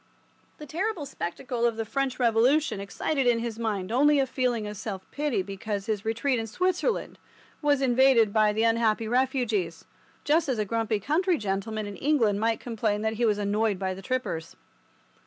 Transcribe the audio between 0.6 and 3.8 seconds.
terrible spectacle of the French Revolution excited in his